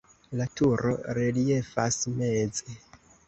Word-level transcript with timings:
La 0.37 0.45
turo 0.59 0.93
reliefas 1.17 1.99
meze. 2.17 2.79